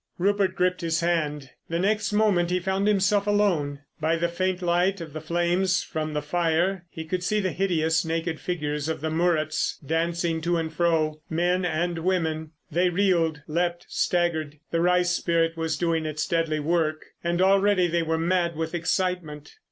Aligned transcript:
Rupert 0.17 0.55
gripped 0.55 0.81
his 0.81 1.01
hand. 1.01 1.51
The 1.69 1.77
next 1.77 2.11
moment 2.11 2.49
he 2.49 2.59
found 2.59 2.87
himself 2.87 3.27
alone. 3.27 3.81
By 3.99 4.15
the 4.15 4.29
faint 4.29 4.63
light 4.63 4.99
of 4.99 5.13
the 5.13 5.21
flames 5.21 5.83
from 5.83 6.13
the 6.13 6.23
fire 6.23 6.87
he 6.89 7.05
could 7.05 7.23
see 7.23 7.39
the 7.39 7.51
hideous, 7.51 8.03
naked 8.03 8.39
figures 8.39 8.89
of 8.89 9.01
the 9.01 9.11
Muruts 9.11 9.77
dancing 9.85 10.41
to 10.41 10.57
and 10.57 10.73
fro, 10.73 11.21
men 11.29 11.65
and 11.65 11.99
women. 11.99 12.49
They 12.71 12.89
reeled, 12.89 13.43
leapt, 13.45 13.85
staggered. 13.89 14.57
The 14.71 14.81
rice 14.81 15.11
spirit 15.11 15.55
was 15.55 15.77
doing 15.77 16.07
its 16.07 16.25
deadly 16.25 16.59
work, 16.59 17.05
and 17.23 17.39
already 17.39 17.85
they 17.85 18.01
were 18.01 18.17
mad 18.17 18.55
with 18.55 18.73
excitement. 18.73 19.53